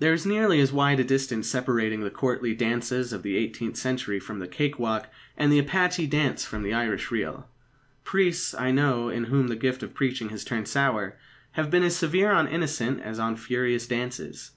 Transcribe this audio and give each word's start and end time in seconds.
There 0.00 0.12
is 0.12 0.26
nearly 0.26 0.58
as 0.60 0.72
wide 0.72 0.98
a 0.98 1.04
distance 1.04 1.46
separating 1.48 2.00
the 2.00 2.10
courtly 2.10 2.54
dances 2.54 3.12
of 3.12 3.22
the 3.22 3.36
eighteenth 3.36 3.76
century 3.76 4.18
from 4.18 4.40
the 4.40 4.48
cake 4.48 4.80
walk, 4.80 5.06
and 5.36 5.52
the 5.52 5.60
apache 5.60 6.08
dance 6.08 6.44
from 6.44 6.64
the 6.64 6.72
Irish 6.74 7.12
reel. 7.12 7.48
Priests, 8.02 8.52
I 8.52 8.72
know, 8.72 9.10
in 9.10 9.26
whom 9.26 9.46
the 9.46 9.54
gift 9.54 9.84
of 9.84 9.94
preaching 9.94 10.30
has 10.30 10.42
turned 10.42 10.66
sour, 10.66 11.16
have 11.52 11.70
been 11.70 11.84
as 11.84 11.94
severe 11.94 12.32
on 12.32 12.48
innocent 12.48 13.00
as 13.02 13.20
on 13.20 13.36
furious 13.36 13.86
dances. 13.86 14.50